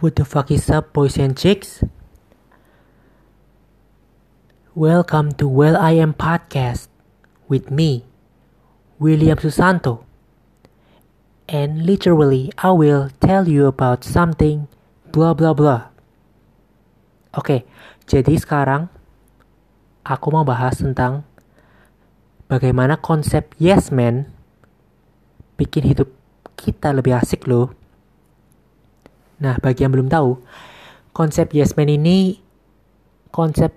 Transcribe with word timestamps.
What 0.00 0.16
the 0.16 0.24
fuck 0.24 0.48
is 0.48 0.72
up, 0.72 0.96
boys 0.96 1.20
and 1.20 1.36
chicks? 1.36 1.84
Welcome 4.72 5.36
to 5.36 5.44
Well 5.44 5.76
I 5.76 5.92
Am 6.00 6.16
Podcast 6.16 6.88
with 7.52 7.68
me, 7.68 8.08
William 8.96 9.36
Susanto. 9.36 10.08
And 11.52 11.84
literally, 11.84 12.48
I 12.64 12.72
will 12.72 13.12
tell 13.20 13.44
you 13.44 13.68
about 13.68 14.00
something 14.00 14.72
blah 15.12 15.36
blah 15.36 15.52
blah. 15.52 15.92
Oke, 17.36 17.68
jadi 18.08 18.40
sekarang 18.40 18.88
aku 20.00 20.32
mau 20.32 20.48
bahas 20.48 20.80
tentang 20.80 21.28
bagaimana 22.48 22.96
konsep 22.96 23.52
yes 23.60 23.92
man 23.92 24.32
bikin 25.60 25.92
hidup 25.92 26.08
kita 26.56 26.88
lebih 26.96 27.20
asik 27.20 27.44
loh. 27.44 27.76
Nah, 29.40 29.56
bagi 29.58 29.82
yang 29.82 29.96
belum 29.96 30.12
tahu, 30.12 30.36
konsep 31.16 31.50
yes 31.56 31.74
man 31.74 31.88
ini 31.88 32.38
konsep 33.32 33.72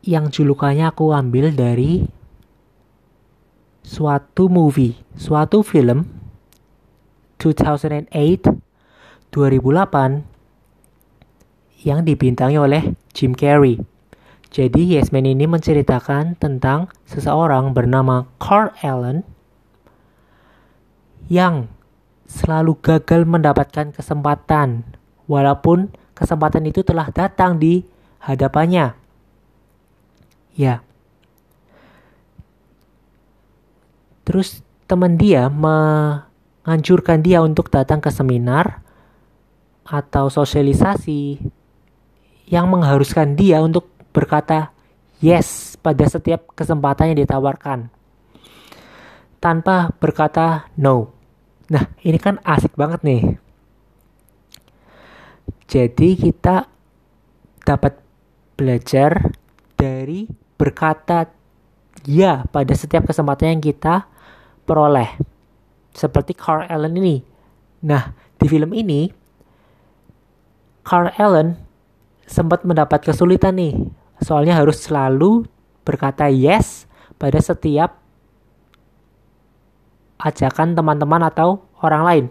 yang 0.00 0.32
julukannya 0.32 0.88
aku 0.88 1.12
ambil 1.12 1.52
dari 1.52 2.08
suatu 3.84 4.48
movie, 4.48 4.96
suatu 5.18 5.60
film 5.60 6.08
2008 7.40 8.70
2008 9.30 11.86
yang 11.86 12.02
dibintangi 12.04 12.58
oleh 12.60 12.92
Jim 13.14 13.32
Carrey. 13.32 13.80
Jadi 14.50 14.98
Yes 14.98 15.14
Man 15.14 15.30
ini 15.30 15.46
menceritakan 15.46 16.34
tentang 16.34 16.90
seseorang 17.06 17.70
bernama 17.70 18.26
Carl 18.42 18.74
Allen 18.82 19.22
yang 21.30 21.70
selalu 22.30 22.78
gagal 22.78 23.26
mendapatkan 23.26 23.90
kesempatan 23.90 24.86
walaupun 25.26 25.90
kesempatan 26.14 26.70
itu 26.70 26.86
telah 26.86 27.10
datang 27.10 27.58
di 27.58 27.82
hadapannya. 28.22 28.94
Ya. 30.54 30.86
Terus 34.22 34.62
teman 34.86 35.18
dia 35.18 35.50
menganjurkan 35.50 37.18
dia 37.18 37.42
untuk 37.42 37.66
datang 37.66 37.98
ke 37.98 38.14
seminar 38.14 38.78
atau 39.82 40.30
sosialisasi 40.30 41.42
yang 42.46 42.70
mengharuskan 42.70 43.34
dia 43.34 43.58
untuk 43.58 43.90
berkata 44.14 44.70
yes 45.18 45.74
pada 45.78 46.06
setiap 46.06 46.46
kesempatan 46.54 47.14
yang 47.14 47.26
ditawarkan 47.26 47.90
tanpa 49.40 49.90
berkata 49.98 50.68
no. 50.76 51.19
Nah, 51.70 51.86
ini 52.02 52.18
kan 52.18 52.42
asik 52.42 52.74
banget 52.74 53.00
nih. 53.06 53.22
Jadi 55.70 56.18
kita 56.18 56.66
dapat 57.62 58.02
belajar 58.58 59.30
dari 59.78 60.26
berkata 60.58 61.30
ya 62.02 62.42
pada 62.50 62.74
setiap 62.74 63.06
kesempatan 63.06 63.54
yang 63.54 63.62
kita 63.62 64.10
peroleh. 64.66 65.14
Seperti 65.94 66.34
Carl 66.34 66.66
Allen 66.66 66.98
ini. 66.98 67.22
Nah, 67.86 68.10
di 68.34 68.46
film 68.50 68.74
ini 68.74 69.06
Carl 70.82 71.14
Allen 71.14 71.54
sempat 72.26 72.66
mendapat 72.66 73.06
kesulitan 73.06 73.54
nih. 73.54 73.78
Soalnya 74.18 74.58
harus 74.58 74.82
selalu 74.82 75.46
berkata 75.86 76.26
yes 76.26 76.90
pada 77.14 77.38
setiap 77.38 77.99
ajakan 80.20 80.76
teman-teman 80.76 81.24
atau 81.24 81.64
orang 81.80 82.02
lain. 82.04 82.24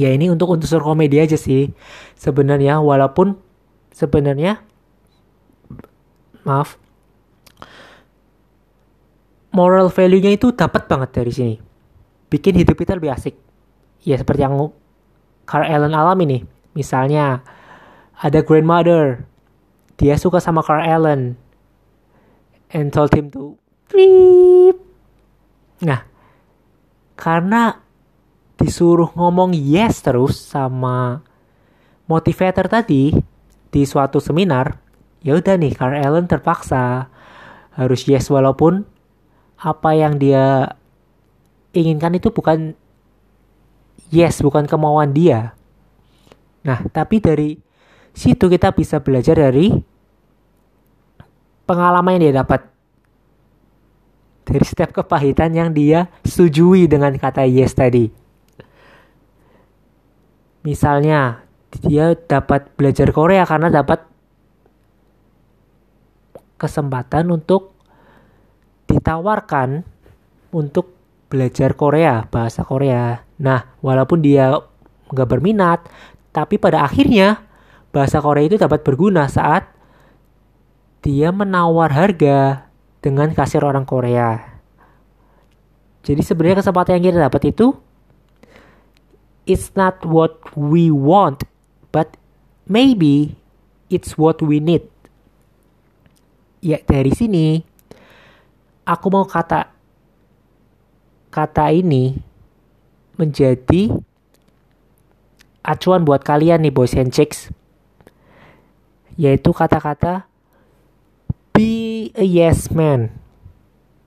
Ya 0.00 0.12
ini 0.12 0.28
untuk 0.32 0.52
unsur 0.52 0.80
komedi 0.80 1.20
aja 1.20 1.36
sih. 1.36 1.72
Sebenarnya 2.16 2.80
walaupun 2.80 3.36
sebenarnya 3.92 4.60
maaf 6.44 6.76
moral 9.56 9.88
value-nya 9.88 10.36
itu 10.36 10.52
dapat 10.52 10.84
banget 10.84 11.10
dari 11.16 11.32
sini. 11.32 11.54
Bikin 12.28 12.60
hidup 12.60 12.76
kita 12.76 12.92
lebih 13.00 13.16
asik. 13.16 13.32
Ya 14.04 14.20
seperti 14.20 14.44
yang 14.44 14.52
Carl 15.48 15.64
Allen 15.64 15.96
alami 15.96 16.24
nih. 16.28 16.42
Misalnya 16.76 17.40
ada 18.20 18.44
grandmother. 18.44 19.24
Dia 19.96 20.20
suka 20.20 20.44
sama 20.44 20.60
Carl 20.60 20.84
Allen. 20.84 21.40
And 22.68 22.92
told 22.92 23.16
him 23.16 23.32
to. 23.32 23.56
Nah, 25.80 26.04
karena 27.16 27.80
disuruh 28.56 29.12
ngomong 29.16 29.52
yes 29.52 30.00
terus 30.04 30.36
sama 30.36 31.20
motivator 32.08 32.68
tadi 32.70 33.12
di 33.72 33.82
suatu 33.84 34.22
seminar, 34.22 34.78
ya 35.20 35.36
udah 35.36 35.56
nih 35.58 35.74
Carl 35.74 35.98
Allen 35.98 36.28
terpaksa 36.28 37.10
harus 37.76 38.08
yes 38.08 38.30
walaupun 38.32 38.86
apa 39.60 39.90
yang 39.96 40.16
dia 40.16 40.76
inginkan 41.76 42.16
itu 42.16 42.32
bukan 42.32 42.72
yes, 44.10 44.40
bukan 44.42 44.64
kemauan 44.64 45.12
dia. 45.12 45.54
Nah, 46.66 46.82
tapi 46.90 47.22
dari 47.22 47.58
situ 48.16 48.48
kita 48.48 48.72
bisa 48.74 48.98
belajar 49.02 49.38
dari 49.38 49.70
pengalaman 51.66 52.18
yang 52.18 52.22
dia 52.30 52.34
dapat 52.42 52.66
dari 54.46 54.62
setiap 54.62 54.94
kepahitan 54.94 55.50
yang 55.50 55.74
dia 55.74 56.06
setujui 56.22 56.86
dengan 56.86 57.10
kata 57.18 57.42
yes 57.42 57.74
tadi. 57.74 58.06
Misalnya, 60.62 61.42
dia 61.82 62.14
dapat 62.14 62.70
belajar 62.78 63.10
Korea 63.10 63.42
karena 63.42 63.70
dapat 63.70 64.06
kesempatan 66.56 67.28
untuk 67.34 67.74
ditawarkan 68.86 69.82
untuk 70.54 70.94
belajar 71.26 71.74
Korea, 71.74 72.24
bahasa 72.30 72.62
Korea. 72.62 73.26
Nah, 73.42 73.76
walaupun 73.82 74.22
dia 74.22 74.54
nggak 75.10 75.28
berminat, 75.28 75.86
tapi 76.30 76.56
pada 76.56 76.86
akhirnya 76.86 77.42
bahasa 77.90 78.22
Korea 78.22 78.46
itu 78.46 78.56
dapat 78.58 78.82
berguna 78.86 79.26
saat 79.26 79.70
dia 81.02 81.30
menawar 81.30 81.94
harga 81.94 82.65
dengan 83.06 83.30
kasir 83.30 83.62
orang 83.62 83.86
Korea. 83.86 84.58
Jadi 86.02 86.26
sebenarnya 86.26 86.58
kesempatan 86.58 86.98
yang 86.98 87.14
kita 87.14 87.22
dapat 87.22 87.54
itu 87.54 87.78
it's 89.46 89.70
not 89.78 90.02
what 90.02 90.42
we 90.58 90.90
want, 90.90 91.46
but 91.94 92.18
maybe 92.66 93.38
it's 93.86 94.18
what 94.18 94.42
we 94.42 94.58
need. 94.58 94.82
Ya 96.58 96.82
dari 96.82 97.14
sini 97.14 97.62
aku 98.82 99.06
mau 99.14 99.22
kata 99.22 99.70
kata 101.30 101.70
ini 101.70 102.18
menjadi 103.14 103.94
acuan 105.62 106.02
buat 106.02 106.26
kalian 106.26 106.66
nih 106.66 106.74
boys 106.74 106.98
and 106.98 107.14
chicks 107.14 107.54
yaitu 109.14 109.54
kata-kata 109.54 110.26
a 112.16 112.24
yes 112.24 112.72
man 112.72 113.12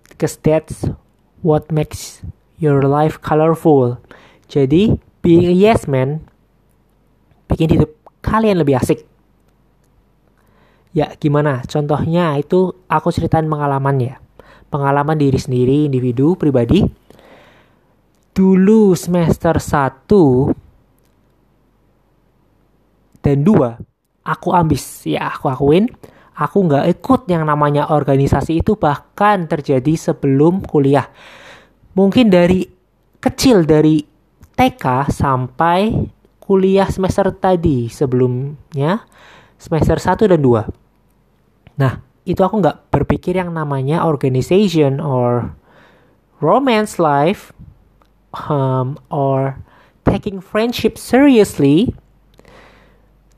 because 0.09 0.35
that's 0.41 0.89
what 1.45 1.69
makes 1.71 2.25
your 2.57 2.83
life 2.83 3.21
colorful. 3.21 4.01
Jadi 4.49 4.97
being 5.21 5.45
a 5.45 5.53
yes 5.53 5.85
man 5.85 6.25
bikin 7.45 7.69
hidup 7.69 7.93
kalian 8.25 8.59
lebih 8.59 8.81
asik. 8.81 9.05
Ya 10.91 11.13
gimana? 11.21 11.61
Contohnya 11.69 12.33
itu 12.41 12.73
aku 12.89 13.13
ceritain 13.13 13.45
pengalaman 13.45 14.01
ya 14.01 14.17
pengalaman 14.69 15.17
diri 15.17 15.37
sendiri 15.37 15.85
individu 15.89 16.37
pribadi. 16.37 16.85
Dulu 18.33 18.95
semester 18.95 19.57
1 19.59 20.05
dan 23.19 23.37
2 23.43 23.77
aku 24.23 24.49
ambis. 24.55 25.03
Ya 25.03 25.27
aku 25.29 25.51
akuin 25.51 25.91
aku 26.39 26.71
nggak 26.71 26.87
ikut 26.95 27.27
yang 27.27 27.43
namanya 27.43 27.91
organisasi 27.91 28.63
itu 28.63 28.79
bahkan 28.79 29.43
terjadi 29.51 29.99
sebelum 29.99 30.63
kuliah. 30.63 31.11
Mungkin 31.99 32.31
dari 32.31 32.63
kecil 33.19 33.67
dari 33.67 33.99
TK 34.55 35.11
sampai 35.11 35.91
kuliah 36.39 36.87
semester 36.87 37.29
tadi 37.35 37.91
sebelumnya 37.91 39.03
semester 39.59 39.99
1 40.01 40.31
dan 40.33 40.41
2 40.41 41.77
nah 41.79 42.01
itu 42.25 42.41
aku 42.43 42.59
nggak 42.59 42.91
berpikir 42.91 43.37
yang 43.37 43.53
namanya 43.53 44.03
organization 44.03 44.97
or 44.99 45.55
romance 46.43 46.99
life 46.99 47.53
um, 48.49 48.99
or 49.09 49.59
taking 50.05 50.43
friendship 50.43 50.97
seriously. 50.99 51.93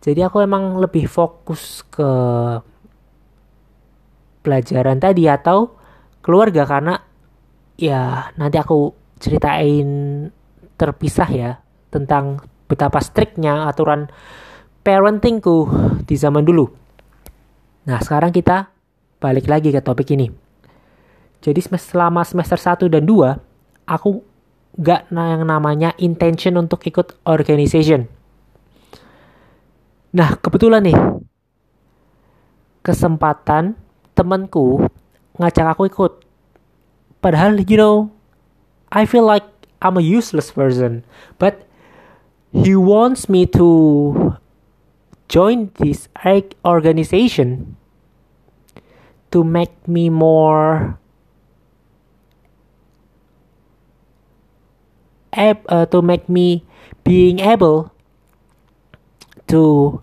Jadi 0.01 0.25
aku 0.25 0.41
emang 0.41 0.81
lebih 0.81 1.05
fokus 1.05 1.85
ke 1.93 2.09
pelajaran 4.41 4.97
tadi 4.97 5.29
atau 5.29 5.77
keluarga 6.21 6.65
karena 6.65 7.01
ya 7.77 8.29
nanti 8.37 8.57
aku 8.61 8.93
ceritain 9.21 9.89
terpisah 10.77 11.29
ya 11.29 11.51
tentang 11.93 12.41
betapa 12.65 12.97
striknya 13.01 13.69
aturan 13.69 14.09
parentingku 14.81 15.69
di 16.05 16.15
zaman 16.17 16.41
dulu. 16.41 16.65
Nah, 17.85 18.01
sekarang 18.01 18.33
kita 18.33 18.69
balik 19.21 19.45
lagi 19.49 19.69
ke 19.69 19.81
topik 19.81 20.13
ini. 20.13 20.29
Jadi 21.41 21.57
selama 21.61 22.21
semester 22.21 22.57
1 22.57 22.85
dan 22.89 23.05
2, 23.05 23.89
aku 23.89 24.21
gak 24.77 25.09
yang 25.09 25.43
namanya 25.45 25.93
intention 25.97 26.57
untuk 26.57 26.85
ikut 26.85 27.17
organization. 27.25 28.05
Nah, 30.13 30.37
kebetulan 30.37 30.85
nih, 30.85 30.97
kesempatan 32.85 33.80
temanku 34.15 34.87
ngajak 35.39 35.75
aku 35.75 35.87
ikut. 35.87 36.13
Padahal, 37.21 37.61
you 37.61 37.77
know, 37.77 38.09
I 38.91 39.05
feel 39.05 39.23
like 39.23 39.45
I'm 39.81 39.97
a 39.97 40.03
useless 40.03 40.51
person. 40.51 41.05
But 41.37 41.65
he 42.51 42.75
wants 42.75 43.29
me 43.29 43.45
to 43.57 44.35
join 45.29 45.71
this 45.79 46.09
organization 46.65 47.77
to 49.31 49.43
make 49.43 49.71
me 49.87 50.09
more 50.09 50.99
ab- 55.33 55.65
uh, 55.69 55.85
to 55.87 56.01
make 56.01 56.27
me 56.27 56.65
being 57.03 57.39
able 57.39 57.91
to 59.47 60.01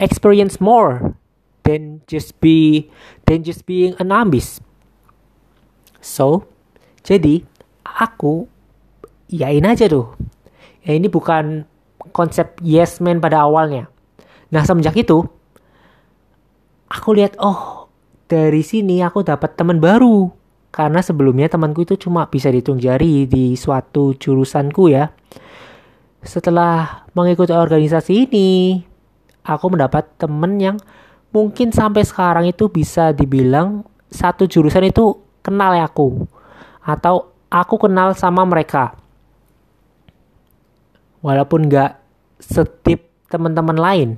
experience 0.00 0.60
more 0.60 1.07
than 1.68 2.00
just 2.08 2.32
be 2.40 2.88
than 3.28 3.44
just 3.44 3.68
being 3.68 3.92
an 4.00 4.08
ambis. 4.08 4.64
So, 6.00 6.48
jadi 7.04 7.44
aku 7.84 8.48
yain 9.28 9.68
aja 9.68 9.84
tuh. 9.92 10.16
Ya 10.80 10.96
ini 10.96 11.12
bukan 11.12 11.68
konsep 12.16 12.56
yes 12.64 13.04
man 13.04 13.20
pada 13.20 13.44
awalnya. 13.44 13.92
Nah 14.48 14.64
semenjak 14.64 14.96
itu, 14.96 15.28
aku 16.88 17.08
lihat 17.12 17.36
oh 17.36 17.92
dari 18.24 18.64
sini 18.64 19.04
aku 19.04 19.20
dapat 19.20 19.52
teman 19.52 19.76
baru. 19.76 20.32
Karena 20.68 21.00
sebelumnya 21.00 21.48
temanku 21.48 21.84
itu 21.84 21.96
cuma 21.96 22.28
bisa 22.28 22.52
dihitung 22.52 22.76
jari 22.76 23.24
di 23.24 23.56
suatu 23.56 24.12
jurusanku 24.16 24.92
ya. 24.92 25.10
Setelah 26.20 27.08
mengikuti 27.16 27.56
organisasi 27.56 28.28
ini, 28.28 28.76
aku 29.48 29.72
mendapat 29.72 30.20
teman 30.20 30.60
yang 30.60 30.76
mungkin 31.38 31.70
sampai 31.70 32.02
sekarang 32.02 32.50
itu 32.50 32.66
bisa 32.66 33.14
dibilang 33.14 33.86
satu 34.10 34.50
jurusan 34.50 34.90
itu 34.90 35.14
kenal 35.46 35.70
ya 35.78 35.86
aku. 35.86 36.26
Atau 36.82 37.30
aku 37.46 37.78
kenal 37.78 38.18
sama 38.18 38.42
mereka. 38.42 38.98
Walaupun 41.22 41.70
gak 41.70 42.02
setip 42.42 43.06
teman-teman 43.30 43.78
lain. 43.78 44.10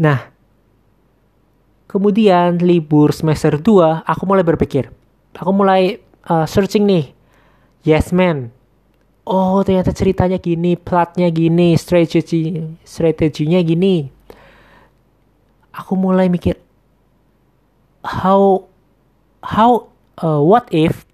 Nah, 0.00 0.32
kemudian 1.90 2.56
libur 2.62 3.12
semester 3.12 3.60
2, 3.60 4.08
aku 4.08 4.22
mulai 4.24 4.44
berpikir. 4.46 4.88
Aku 5.36 5.52
mulai 5.52 6.00
uh, 6.24 6.48
searching 6.48 6.88
nih. 6.88 7.12
Yes 7.84 8.16
man. 8.16 8.54
Oh, 9.28 9.60
ternyata 9.60 9.92
ceritanya 9.92 10.40
gini, 10.40 10.72
plotnya 10.72 11.28
gini, 11.28 11.76
strategi 11.76 12.56
strateginya 12.80 13.60
gini. 13.60 14.17
Aku 15.74 15.94
mulai 15.94 16.32
mikir 16.32 16.56
how 18.04 18.66
how 19.44 19.92
uh, 20.22 20.40
what 20.40 20.66
if 20.72 21.04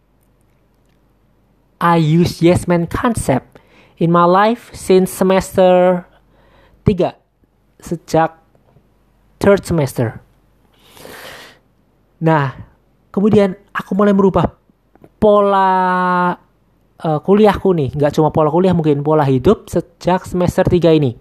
I 1.83 1.99
use 1.99 2.41
yes 2.41 2.65
man 2.71 2.87
concept 2.87 3.59
in 3.99 4.09
my 4.15 4.25
life 4.25 4.73
since 4.73 5.11
semester 5.13 6.05
3 6.87 7.13
sejak 7.81 8.41
third 9.37 9.61
semester. 9.65 10.25
Nah, 12.25 12.57
kemudian 13.13 13.53
aku 13.77 13.93
mulai 13.93 14.17
merubah 14.17 14.57
pola 15.21 16.33
uh, 17.05 17.19
kuliahku 17.21 17.77
nih. 17.77 17.93
Nggak 17.93 18.17
cuma 18.17 18.33
pola 18.33 18.49
kuliah, 18.49 18.73
mungkin 18.73 19.05
pola 19.05 19.29
hidup 19.29 19.69
sejak 19.69 20.25
semester 20.25 20.65
3 20.65 20.97
ini. 20.97 21.13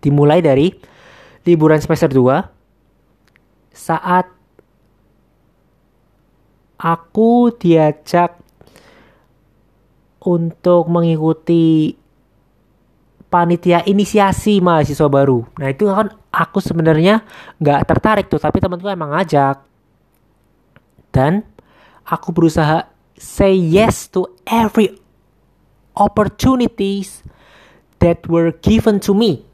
Dimulai 0.00 0.40
dari 0.40 0.72
liburan 1.44 1.80
semester 1.80 2.10
2 2.12 2.44
saat 3.72 4.28
aku 6.80 7.52
diajak 7.56 8.40
untuk 10.20 10.88
mengikuti 10.88 11.96
panitia 13.30 13.86
inisiasi 13.86 14.58
mahasiswa 14.60 15.08
baru. 15.08 15.46
Nah 15.56 15.68
itu 15.70 15.86
kan 15.88 16.12
aku 16.28 16.58
sebenarnya 16.60 17.24
nggak 17.62 17.80
tertarik 17.88 18.26
tuh, 18.26 18.42
tapi 18.42 18.58
temanku 18.58 18.90
emang 18.90 19.14
ngajak. 19.14 19.62
Dan 21.14 21.46
aku 22.04 22.34
berusaha 22.34 22.90
say 23.16 23.54
yes 23.54 24.10
to 24.10 24.26
every 24.48 24.98
opportunities 25.94 27.22
that 28.00 28.24
were 28.26 28.50
given 28.64 28.98
to 29.00 29.12
me. 29.12 29.44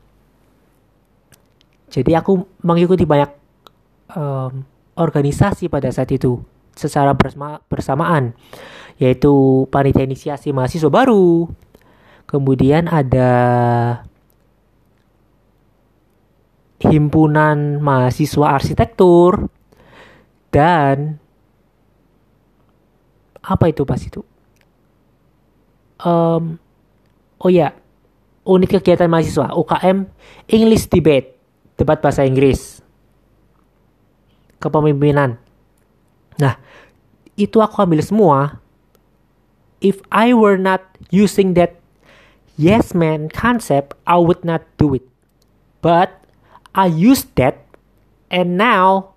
Jadi 1.86 2.12
aku 2.18 2.42
mengikuti 2.66 3.06
banyak 3.06 3.30
um, 4.14 4.66
organisasi 4.98 5.70
pada 5.70 5.90
saat 5.94 6.10
itu 6.10 6.42
secara 6.76 7.14
bersama 7.16 7.62
bersamaan, 7.70 8.36
yaitu 9.00 9.64
panitia 9.72 10.04
inisiasi 10.04 10.52
mahasiswa 10.52 10.90
baru, 10.92 11.48
Kemudian 12.26 12.90
ada 12.90 13.30
himpunan 16.82 17.78
mahasiswa 17.78 18.58
arsitektur 18.58 19.46
dan 20.50 21.22
apa 23.46 23.70
itu 23.70 23.86
pas 23.86 24.02
itu? 24.02 24.26
Um, 26.02 26.58
oh 27.38 27.46
ya, 27.46 27.78
unit 28.42 28.74
kegiatan 28.74 29.06
mahasiswa 29.06 29.54
UKM 29.54 30.10
English 30.50 30.90
Debate, 30.90 31.35
debat 31.76 32.00
bahasa 32.00 32.24
Inggris, 32.24 32.80
kepemimpinan. 34.60 35.36
Nah, 36.40 36.56
itu 37.36 37.60
aku 37.60 37.84
ambil 37.84 38.00
semua. 38.00 38.60
If 39.84 40.00
I 40.08 40.32
were 40.32 40.56
not 40.56 40.82
using 41.12 41.52
that 41.60 41.76
yes 42.56 42.96
man 42.96 43.28
concept, 43.28 43.92
I 44.08 44.16
would 44.16 44.42
not 44.42 44.64
do 44.80 44.96
it. 44.96 45.04
But 45.84 46.24
I 46.72 46.88
used 46.88 47.36
that 47.36 47.60
and 48.32 48.56
now 48.56 49.14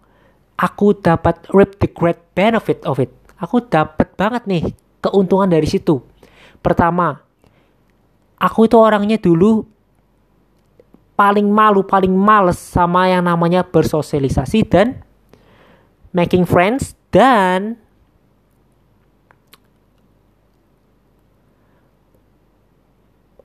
aku 0.60 1.00
dapat 1.00 1.48
reap 1.56 1.80
the 1.80 1.88
great 1.88 2.20
benefit 2.36 2.84
of 2.84 3.00
it. 3.00 3.16
Aku 3.40 3.64
dapat 3.64 4.12
banget 4.20 4.44
nih 4.46 4.64
keuntungan 5.00 5.48
dari 5.48 5.66
situ. 5.66 6.04
Pertama, 6.60 7.24
aku 8.36 8.68
itu 8.68 8.76
orangnya 8.76 9.16
dulu 9.16 9.64
paling 11.20 11.52
malu, 11.52 11.84
paling 11.84 12.16
males 12.16 12.56
sama 12.56 13.12
yang 13.12 13.28
namanya 13.28 13.68
bersosialisasi 13.68 14.64
dan 14.72 15.04
making 16.16 16.48
friends 16.48 16.96
dan 17.12 17.76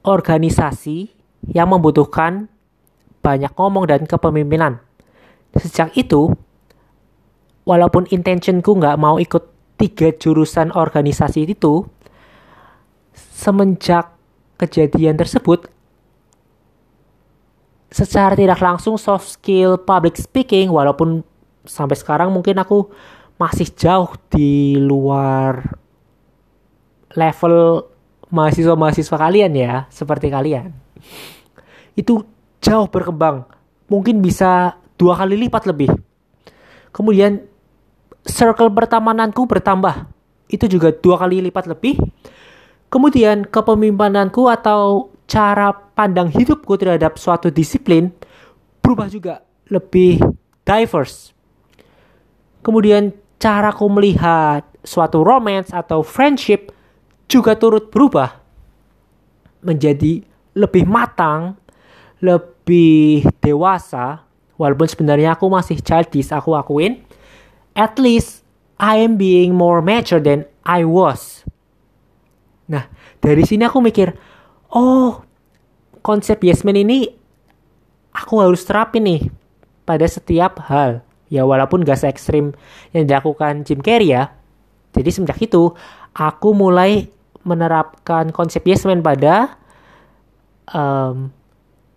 organisasi 0.06 1.10
yang 1.50 1.74
membutuhkan 1.74 2.46
banyak 3.18 3.50
ngomong 3.58 3.90
dan 3.90 4.06
kepemimpinan. 4.06 4.78
Sejak 5.58 5.98
itu, 5.98 6.30
walaupun 7.66 8.06
intentionku 8.06 8.70
nggak 8.78 9.00
mau 9.02 9.18
ikut 9.18 9.50
tiga 9.82 10.14
jurusan 10.14 10.70
organisasi 10.70 11.50
itu, 11.50 11.82
semenjak 13.34 14.14
kejadian 14.62 15.18
tersebut, 15.18 15.73
secara 17.94 18.34
tidak 18.34 18.58
langsung 18.58 18.98
soft 18.98 19.38
skill 19.38 19.78
public 19.78 20.18
speaking, 20.18 20.66
walaupun 20.66 21.22
sampai 21.62 21.94
sekarang 21.94 22.34
mungkin 22.34 22.58
aku 22.58 22.90
masih 23.38 23.70
jauh 23.70 24.10
di 24.34 24.74
luar 24.82 25.62
level 27.14 27.86
mahasiswa-mahasiswa 28.34 29.14
kalian 29.14 29.52
ya, 29.54 29.86
seperti 29.94 30.26
kalian. 30.26 30.74
Itu 31.94 32.26
jauh 32.58 32.90
berkembang. 32.90 33.46
Mungkin 33.86 34.18
bisa 34.18 34.74
dua 34.98 35.14
kali 35.14 35.38
lipat 35.46 35.62
lebih. 35.70 35.94
Kemudian 36.90 37.46
circle 38.26 38.74
pertemananku 38.74 39.46
bertambah. 39.46 40.10
Itu 40.50 40.66
juga 40.66 40.90
dua 40.90 41.22
kali 41.22 41.46
lipat 41.46 41.70
lebih. 41.70 42.02
Kemudian 42.90 43.46
kepemimpinanku 43.46 44.50
atau 44.50 45.13
cara 45.34 45.74
pandang 45.74 46.30
hidupku 46.30 46.78
terhadap 46.78 47.18
suatu 47.18 47.50
disiplin 47.50 48.14
berubah 48.78 49.10
juga 49.10 49.42
lebih 49.66 50.22
diverse. 50.62 51.34
Kemudian 52.62 53.10
caraku 53.42 53.90
melihat 53.90 54.62
suatu 54.86 55.26
romance 55.26 55.74
atau 55.74 56.06
friendship 56.06 56.70
juga 57.26 57.58
turut 57.58 57.90
berubah 57.90 58.30
menjadi 59.66 60.22
lebih 60.54 60.86
matang 60.86 61.58
lebih 62.24 63.28
dewasa, 63.44 64.24
walaupun 64.56 64.88
sebenarnya 64.88 65.36
aku 65.36 65.52
masih 65.52 65.76
childish, 65.84 66.32
aku 66.32 66.56
akuin, 66.56 67.04
at 67.76 68.00
least 68.00 68.40
I 68.80 69.04
am 69.04 69.20
being 69.20 69.52
more 69.52 69.84
mature 69.84 70.24
than 70.24 70.48
I 70.64 70.88
was. 70.88 71.44
Nah, 72.64 72.88
dari 73.20 73.44
sini 73.44 73.68
aku 73.68 73.84
mikir, 73.84 74.16
oh, 74.74 75.22
konsep 76.02 76.42
yes 76.44 76.66
man 76.66 76.76
ini 76.76 77.08
aku 78.10 78.42
harus 78.42 78.66
terapin 78.66 79.06
nih 79.06 79.22
pada 79.86 80.04
setiap 80.04 80.60
hal. 80.66 81.00
Ya 81.32 81.42
walaupun 81.48 81.82
gak 81.82 82.04
se 82.04 82.06
ekstrim 82.06 82.52
yang 82.92 83.08
dilakukan 83.08 83.64
Jim 83.64 83.80
Carrey 83.80 84.12
ya. 84.12 84.34
Jadi 84.94 85.10
semenjak 85.10 85.40
itu, 85.42 85.74
aku 86.14 86.54
mulai 86.54 87.10
menerapkan 87.42 88.30
konsep 88.30 88.62
yes 88.62 88.86
man 88.86 89.02
pada 89.02 89.58
um, 90.70 91.34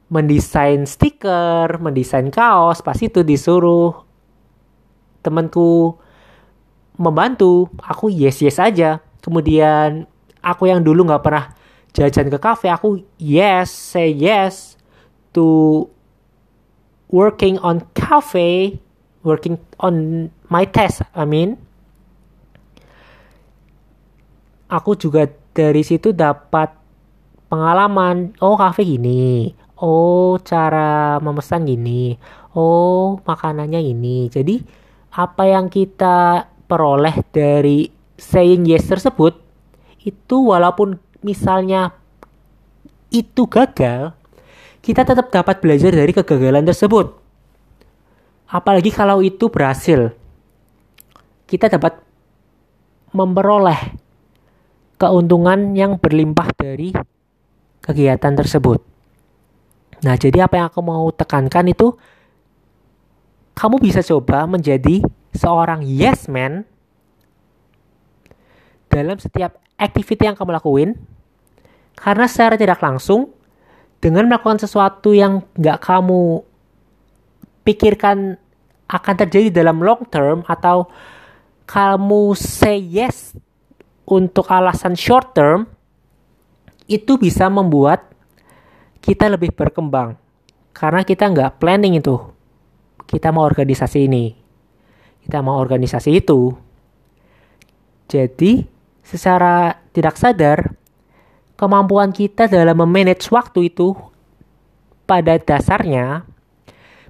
mendesain 0.09 0.87
stiker, 0.89 1.77
mendesain 1.77 2.33
kaos, 2.33 2.81
pasti 2.81 3.11
itu 3.11 3.21
disuruh 3.21 3.93
temanku 5.21 5.93
membantu. 6.97 7.69
Aku 7.85 8.09
yes 8.09 8.41
yes 8.41 8.57
aja. 8.57 9.03
Kemudian 9.21 10.09
aku 10.41 10.65
yang 10.65 10.81
dulu 10.81 11.05
nggak 11.05 11.21
pernah 11.21 11.53
jajan 11.95 12.27
ke 12.31 12.37
kafe, 12.39 12.67
aku 12.71 13.03
yes 13.19 13.71
say 13.71 14.11
yes 14.11 14.75
to 15.31 15.85
working 17.11 17.55
on 17.63 17.83
cafe, 17.95 18.79
working 19.23 19.59
on 19.79 20.27
my 20.51 20.67
test. 20.67 21.03
I 21.15 21.23
mean, 21.23 21.55
aku 24.67 24.99
juga 24.99 25.27
dari 25.55 25.81
situ 25.83 26.11
dapat 26.11 26.75
pengalaman. 27.47 28.35
Oh 28.43 28.59
kafe 28.59 28.83
gini, 28.83 29.55
oh 29.79 30.37
cara 30.43 31.17
memesan 31.23 31.63
gini, 31.63 32.15
oh 32.55 33.19
makanannya 33.23 33.79
ini. 33.81 34.27
Jadi 34.27 34.61
apa 35.17 35.49
yang 35.49 35.71
kita 35.71 36.45
peroleh 36.67 37.23
dari 37.31 37.89
saying 38.19 38.67
yes 38.67 38.91
tersebut 38.91 39.39
itu 40.03 40.37
walaupun 40.51 40.99
misalnya 41.27 41.91
itu 43.11 43.43
gagal, 43.51 44.15
kita 44.79 45.03
tetap 45.03 45.27
dapat 45.27 45.59
belajar 45.59 45.91
dari 45.91 46.15
kegagalan 46.15 46.63
tersebut. 46.63 47.11
Apalagi 48.47 48.95
kalau 48.95 49.19
itu 49.19 49.51
berhasil, 49.51 50.15
kita 51.51 51.67
dapat 51.67 51.99
memperoleh 53.11 53.99
keuntungan 54.95 55.75
yang 55.75 55.99
berlimpah 55.99 56.55
dari 56.55 56.95
kegiatan 57.83 58.33
tersebut. 58.39 58.79
Nah, 60.07 60.15
jadi 60.15 60.47
apa 60.47 60.55
yang 60.61 60.67
aku 60.71 60.79
mau 60.79 61.11
tekankan 61.11 61.67
itu 61.67 61.95
kamu 63.57 63.81
bisa 63.81 64.05
coba 64.05 64.45
menjadi 64.45 65.01
seorang 65.33 65.81
yes 65.83 66.29
man 66.29 66.63
dalam 68.87 69.17
setiap 69.17 69.57
activity 69.77 70.25
yang 70.25 70.37
kamu 70.37 70.57
lakuin 70.57 70.97
karena 71.97 72.29
secara 72.29 72.55
tidak 72.55 72.77
langsung 72.77 73.33
dengan 73.97 74.29
melakukan 74.29 74.61
sesuatu 74.61 75.17
yang 75.17 75.41
nggak 75.57 75.81
kamu 75.81 76.45
pikirkan 77.65 78.37
akan 78.87 79.15
terjadi 79.25 79.51
dalam 79.51 79.81
long 79.81 80.05
term 80.07 80.45
atau 80.45 80.87
kamu 81.67 82.37
say 82.37 82.79
yes 82.79 83.35
untuk 84.07 84.47
alasan 84.47 84.95
short 84.95 85.35
term 85.35 85.67
itu 86.87 87.19
bisa 87.19 87.51
membuat 87.51 88.07
kita 89.03 89.27
lebih 89.27 89.51
berkembang. 89.51 90.15
Karena 90.71 91.03
kita 91.03 91.27
nggak 91.27 91.59
planning 91.59 91.99
itu. 91.99 92.15
Kita 93.03 93.35
mau 93.35 93.43
organisasi 93.43 94.07
ini. 94.07 94.31
Kita 95.27 95.43
mau 95.43 95.59
organisasi 95.59 96.09
itu. 96.23 96.55
Jadi 98.07 98.63
secara 99.03 99.75
tidak 99.91 100.15
sadar 100.15 100.71
kemampuan 101.57 102.13
kita 102.13 102.45
dalam 102.45 102.77
memanage 102.77 103.27
waktu 103.33 103.73
itu 103.73 103.97
pada 105.09 105.35
dasarnya 105.41 106.23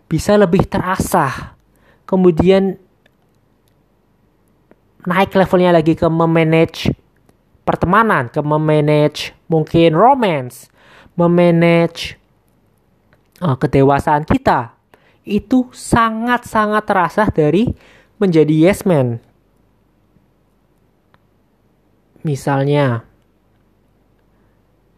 bisa 0.08 0.40
lebih 0.40 0.64
terasah 0.66 1.58
kemudian 2.08 2.80
naik 5.08 5.32
levelnya 5.32 5.72
lagi 5.72 5.96
ke 5.96 6.08
memanage 6.12 6.92
pertemanan, 7.64 8.28
ke 8.28 8.44
memanage 8.44 9.32
mungkin 9.48 9.96
romance, 9.96 10.68
memanage 11.16 12.20
uh, 13.40 13.56
kedewasaan 13.56 14.28
kita 14.28 14.76
itu 15.28 15.72
sangat-sangat 15.72 16.84
terasa 16.84 17.24
dari 17.32 17.72
menjadi 18.20 18.52
yes 18.52 18.84
man. 18.84 19.24
Misalnya, 22.28 23.07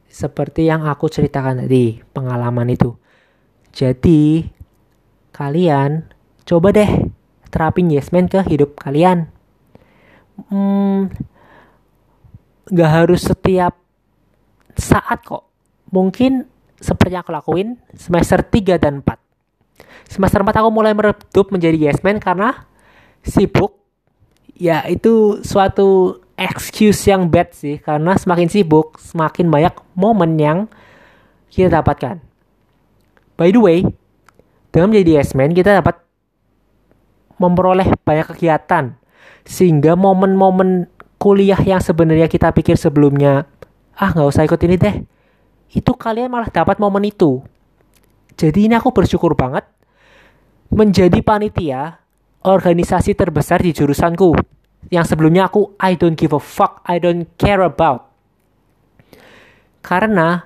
seperti 0.10 0.66
yang 0.66 0.90
aku 0.90 1.08
ceritakan 1.08 1.66
tadi, 1.66 2.02
pengalaman 2.12 2.74
itu. 2.74 2.98
Jadi, 3.70 4.44
kalian 5.30 6.10
coba 6.44 6.74
deh 6.74 6.90
terapin 7.54 7.94
yes 7.94 8.10
man 8.10 8.26
ke 8.26 8.42
hidup 8.50 8.76
kalian. 8.76 9.30
Hmm, 10.50 11.14
gak 12.70 12.92
harus 12.92 13.26
setiap 13.26 13.78
saat 14.80 15.22
kok 15.26 15.46
mungkin 15.92 16.48
seperti 16.80 17.18
yang 17.18 17.24
aku 17.28 17.34
lakuin 17.36 17.70
semester 17.94 18.40
3 18.40 18.80
dan 18.80 19.04
4. 19.04 19.20
Semester 20.08 20.42
4 20.42 20.60
aku 20.64 20.70
mulai 20.72 20.96
meredup 20.96 21.52
menjadi 21.52 21.76
yes 21.76 22.02
man 22.02 22.18
karena 22.18 22.66
sibuk. 23.22 23.78
Ya 24.60 24.84
itu 24.88 25.40
suatu 25.44 26.20
excuse 26.40 27.04
yang 27.12 27.28
bad 27.28 27.52
sih 27.52 27.84
karena 27.84 28.16
semakin 28.16 28.48
sibuk 28.48 28.96
semakin 28.96 29.52
banyak 29.52 29.76
momen 29.94 30.40
yang 30.40 30.60
kita 31.52 31.84
dapatkan. 31.84 32.24
By 33.36 33.52
the 33.52 33.60
way, 33.60 33.80
dengan 34.72 34.96
menjadi 34.96 35.20
yes 35.20 35.36
man 35.36 35.52
kita 35.52 35.84
dapat 35.84 36.00
memperoleh 37.36 37.92
banyak 38.08 38.36
kegiatan 38.36 38.96
sehingga 39.44 40.00
momen-momen 40.00 40.88
kuliah 41.20 41.60
yang 41.60 41.84
sebenarnya 41.84 42.32
kita 42.32 42.56
pikir 42.56 42.80
sebelumnya 42.80 43.48
ah 44.00 44.16
nggak 44.16 44.30
usah 44.32 44.48
ikut 44.48 44.60
ini 44.64 44.76
deh 44.80 44.96
itu 45.70 45.92
kalian 45.94 46.32
malah 46.34 46.50
dapat 46.50 46.82
momen 46.82 47.06
itu. 47.06 47.44
Jadi 48.40 48.72
ini 48.72 48.74
aku 48.74 48.90
bersyukur 48.96 49.36
banget 49.36 49.68
menjadi 50.72 51.20
panitia 51.22 52.02
organisasi 52.42 53.14
terbesar 53.14 53.62
di 53.62 53.76
jurusanku. 53.76 54.59
Yang 54.90 55.14
sebelumnya 55.14 55.50
aku 55.50 55.78
I 55.78 55.94
don't 55.94 56.18
give 56.18 56.34
a 56.34 56.42
fuck, 56.42 56.82
I 56.86 56.98
don't 56.98 57.30
care 57.38 57.62
about. 57.62 58.10
Karena 59.86 60.44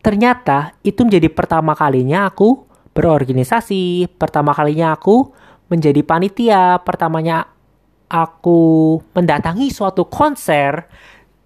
ternyata 0.00 0.78
itu 0.80 1.02
menjadi 1.04 1.28
pertama 1.28 1.74
kalinya 1.74 2.30
aku 2.30 2.64
berorganisasi, 2.94 4.10
pertama 4.18 4.54
kalinya 4.54 4.94
aku 4.94 5.30
menjadi 5.70 6.02
panitia, 6.02 6.82
pertamanya 6.82 7.46
aku 8.10 8.98
mendatangi 9.14 9.70
suatu 9.70 10.06
konser 10.10 10.90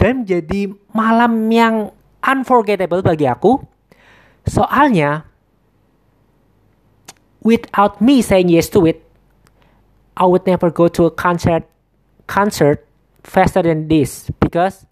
dan 0.01 0.25
menjadi 0.25 0.73
malam 0.97 1.53
yang 1.53 1.93
unforgettable 2.25 3.05
bagi 3.05 3.29
aku. 3.29 3.61
Soalnya, 4.49 5.29
without 7.45 8.01
me 8.01 8.25
saying 8.25 8.49
yes 8.49 8.73
to 8.73 8.89
it, 8.89 9.05
I 10.17 10.25
would 10.25 10.49
never 10.49 10.73
go 10.73 10.89
to 10.89 11.09
a 11.09 11.13
concert 11.13 11.69
concert 12.26 12.85
faster 13.25 13.64
than 13.64 13.88
this 13.88 14.28
because 14.38 14.85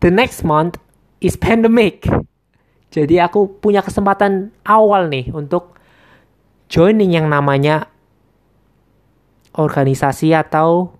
the 0.00 0.12
next 0.12 0.44
month 0.44 0.76
is 1.18 1.34
pandemic. 1.34 2.06
Jadi 2.88 3.20
aku 3.20 3.60
punya 3.60 3.84
kesempatan 3.84 4.52
awal 4.64 5.12
nih 5.12 5.28
untuk 5.32 5.76
joining 6.72 7.12
yang 7.12 7.28
namanya 7.28 7.88
organisasi 9.56 10.32
atau 10.32 10.96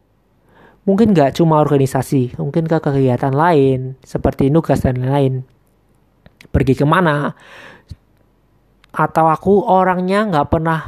mungkin 0.88 1.12
nggak 1.12 1.36
cuma 1.36 1.60
organisasi, 1.60 2.36
mungkin 2.40 2.64
ke 2.64 2.76
kegiatan 2.80 3.32
lain 3.32 3.96
seperti 4.04 4.48
nugas 4.48 4.84
dan 4.84 5.00
lain-lain. 5.00 5.44
Pergi 6.48 6.74
ke 6.76 6.84
mana? 6.88 7.36
Atau 8.92 9.28
aku 9.28 9.68
orangnya 9.68 10.24
nggak 10.28 10.48
pernah 10.48 10.80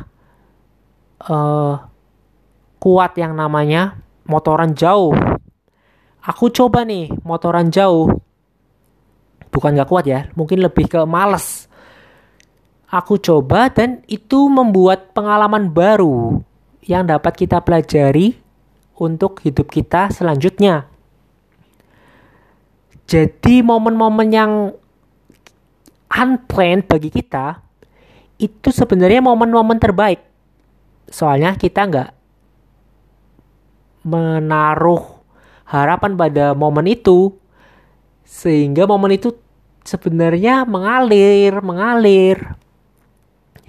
uh, 1.28 1.74
kuat 2.80 3.12
yang 3.20 3.36
namanya 3.36 3.99
motoran 4.30 4.78
jauh. 4.78 5.10
Aku 6.22 6.54
coba 6.54 6.86
nih 6.86 7.10
motoran 7.26 7.74
jauh. 7.74 8.22
Bukan 9.50 9.74
nggak 9.74 9.90
kuat 9.90 10.06
ya, 10.06 10.30
mungkin 10.38 10.62
lebih 10.62 10.86
ke 10.86 11.02
males. 11.02 11.66
Aku 12.86 13.18
coba 13.18 13.66
dan 13.66 14.06
itu 14.06 14.46
membuat 14.46 15.10
pengalaman 15.10 15.74
baru 15.74 16.38
yang 16.86 17.10
dapat 17.10 17.34
kita 17.34 17.58
pelajari 17.58 18.38
untuk 18.94 19.42
hidup 19.42 19.66
kita 19.66 20.14
selanjutnya. 20.14 20.86
Jadi 23.10 23.66
momen-momen 23.66 24.28
yang 24.30 24.52
unplanned 26.10 26.86
bagi 26.86 27.10
kita 27.10 27.58
itu 28.38 28.70
sebenarnya 28.70 29.18
momen-momen 29.18 29.82
terbaik. 29.82 30.22
Soalnya 31.10 31.58
kita 31.58 31.90
nggak 31.90 32.10
menaruh 34.02 35.20
harapan 35.68 36.16
pada 36.16 36.52
momen 36.56 36.86
itu 36.90 37.36
sehingga 38.26 38.86
momen 38.86 39.18
itu 39.18 39.34
sebenarnya 39.84 40.64
mengalir, 40.66 41.58
mengalir 41.62 42.36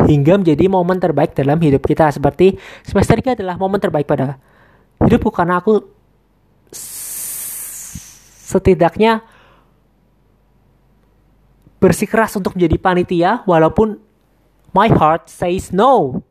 hingga 0.01 0.41
menjadi 0.41 0.65
momen 0.65 0.97
terbaik 0.97 1.37
dalam 1.37 1.61
hidup 1.61 1.85
kita 1.85 2.09
seperti 2.09 2.57
semester 2.81 3.17
3 3.21 3.37
adalah 3.37 3.55
momen 3.57 3.77
terbaik 3.77 4.09
pada 4.09 4.37
hidupku 5.01 5.29
karena 5.29 5.61
aku 5.61 5.81
setidaknya 8.51 9.23
bersikeras 11.81 12.37
untuk 12.37 12.53
menjadi 12.53 12.77
panitia 12.77 13.31
walaupun 13.49 13.97
my 14.75 14.89
heart 14.91 15.31
says 15.31 15.73
no. 15.73 16.21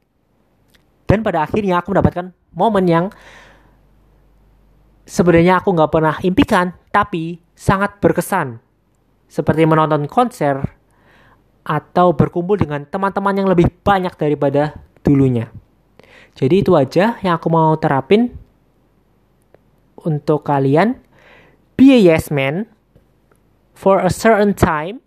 Dan 1.10 1.26
pada 1.26 1.42
akhirnya 1.42 1.82
aku 1.82 1.90
mendapatkan 1.90 2.30
momen 2.54 2.86
yang 2.86 3.06
sebenarnya 5.10 5.58
aku 5.58 5.74
nggak 5.74 5.90
pernah 5.90 6.14
impikan, 6.22 6.70
tapi 6.94 7.42
sangat 7.58 7.98
berkesan. 7.98 8.62
Seperti 9.26 9.66
menonton 9.66 10.06
konser 10.06 10.62
atau 11.66 12.14
berkumpul 12.14 12.58
dengan 12.58 12.86
teman-teman 12.86 13.34
yang 13.34 13.48
lebih 13.50 13.66
banyak 13.82 14.14
daripada 14.14 14.78
dulunya. 15.02 15.50
Jadi 16.38 16.62
itu 16.62 16.78
aja 16.78 17.18
yang 17.26 17.34
aku 17.42 17.50
mau 17.50 17.74
terapin 17.74 18.38
untuk 19.98 20.46
kalian. 20.46 20.94
Be 21.74 21.98
a 21.98 21.98
yes 21.98 22.30
man 22.30 22.70
for 23.74 23.98
a 23.98 24.12
certain 24.12 24.54
time 24.54 25.02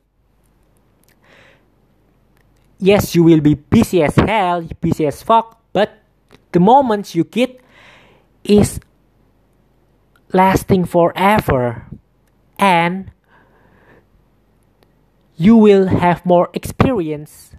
yes, 2.83 3.15
you 3.15 3.23
will 3.23 3.39
be 3.39 3.55
busy 3.55 4.03
as 4.03 4.19
hell, 4.19 4.67
busy 4.83 5.07
as 5.07 5.23
fuck, 5.23 5.63
but 5.71 6.03
the 6.51 6.59
moments 6.59 7.15
you 7.15 7.23
get 7.23 7.63
is 8.43 8.83
lasting 10.33 10.85
forever. 10.85 11.87
And 12.59 13.11
you 15.35 15.55
will 15.55 15.87
have 15.87 16.25
more 16.25 16.49
experience 16.53 17.55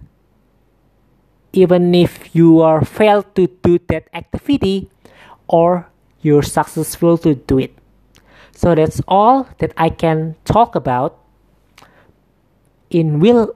even 1.55 1.95
if 1.95 2.35
you 2.35 2.59
are 2.59 2.83
failed 2.83 3.33
to 3.35 3.47
do 3.63 3.79
that 3.87 4.07
activity 4.13 4.91
or 5.47 5.87
you're 6.21 6.43
successful 6.43 7.17
to 7.17 7.33
do 7.33 7.57
it. 7.57 7.73
So 8.51 8.75
that's 8.75 9.01
all 9.07 9.47
that 9.59 9.73
I 9.77 9.89
can 9.89 10.35
talk 10.43 10.75
about 10.75 11.17
in 12.89 13.19
will 13.19 13.55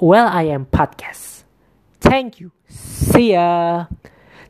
Well 0.00 0.26
I 0.26 0.44
Am 0.44 0.66
Podcast. 0.66 1.42
Thank 2.00 2.38
you. 2.38 2.50
See 2.68 3.34
ya. 3.34 3.86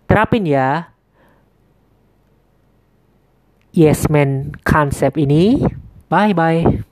Terapin 0.08 0.44
ya. 0.44 0.92
Yes 3.78 4.10
Man 4.10 4.58
konsep 4.66 5.14
ini. 5.14 5.62
Bye 6.10 6.34
bye. 6.34 6.87